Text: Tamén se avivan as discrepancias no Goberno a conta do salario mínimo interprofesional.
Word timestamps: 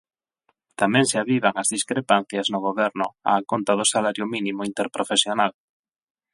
Tamén 0.79 1.05
se 1.11 1.17
avivan 1.23 1.55
as 1.61 1.71
discrepancias 1.75 2.45
no 2.53 2.59
Goberno 2.67 3.05
a 3.31 3.33
conta 3.51 3.71
do 3.79 3.85
salario 3.93 4.25
mínimo 4.33 4.61
interprofesional. 4.71 5.51